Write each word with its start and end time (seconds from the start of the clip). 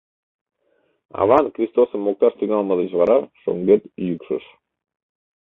Аван 1.21 1.45
Кристосым 1.55 2.01
мокташ 2.03 2.33
тӱҥалмыж 2.39 2.77
деч 2.81 2.91
вара 2.99 3.17
шоҥгет 3.41 3.81
йӱкшыш. 4.07 4.43